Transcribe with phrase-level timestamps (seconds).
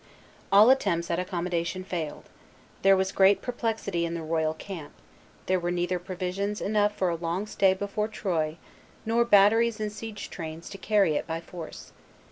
[0.51, 2.23] All attempts at accommodation failed.
[2.81, 4.93] There was great perplexity in the royal camp;
[5.45, 8.55] there were neither provisions enough for a long stay before Troyes,
[9.05, 11.91] nor batteries and siege trains to carry it by force.